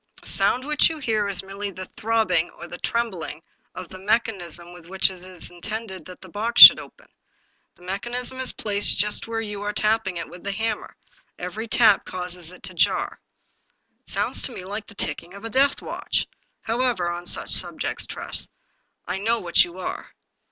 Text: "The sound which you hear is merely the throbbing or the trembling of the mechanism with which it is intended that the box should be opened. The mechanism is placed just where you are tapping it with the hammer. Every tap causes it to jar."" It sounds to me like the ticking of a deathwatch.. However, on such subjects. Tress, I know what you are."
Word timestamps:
"The 0.21 0.25
sound 0.27 0.65
which 0.65 0.89
you 0.89 0.97
hear 0.97 1.27
is 1.27 1.43
merely 1.43 1.69
the 1.69 1.85
throbbing 1.85 2.49
or 2.57 2.65
the 2.65 2.79
trembling 2.79 3.43
of 3.75 3.87
the 3.89 3.99
mechanism 3.99 4.73
with 4.73 4.87
which 4.87 5.11
it 5.11 5.23
is 5.23 5.51
intended 5.51 6.05
that 6.05 6.21
the 6.21 6.27
box 6.27 6.59
should 6.63 6.77
be 6.77 6.81
opened. 6.81 7.13
The 7.75 7.83
mechanism 7.83 8.39
is 8.39 8.51
placed 8.51 8.97
just 8.97 9.27
where 9.27 9.41
you 9.41 9.61
are 9.61 9.73
tapping 9.73 10.17
it 10.17 10.27
with 10.27 10.43
the 10.43 10.53
hammer. 10.53 10.95
Every 11.37 11.67
tap 11.67 12.03
causes 12.03 12.51
it 12.51 12.63
to 12.63 12.73
jar."" 12.73 13.21
It 14.01 14.09
sounds 14.09 14.41
to 14.41 14.51
me 14.51 14.65
like 14.65 14.87
the 14.87 14.95
ticking 14.95 15.35
of 15.35 15.45
a 15.45 15.51
deathwatch.. 15.51 16.25
However, 16.61 17.11
on 17.11 17.27
such 17.27 17.51
subjects. 17.51 18.07
Tress, 18.07 18.49
I 19.05 19.19
know 19.19 19.37
what 19.37 19.63
you 19.63 19.77
are." 19.77 20.15